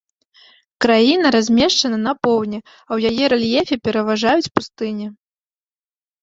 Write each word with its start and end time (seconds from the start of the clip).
Краіна 0.85 1.27
размешчана 1.35 1.99
на 2.07 2.13
поўдні, 2.27 2.59
а 2.87 2.89
ў 2.97 3.11
яе 3.11 3.23
рэльефе 3.35 3.75
пераважаюць 3.89 4.51
пустыні. 4.57 5.07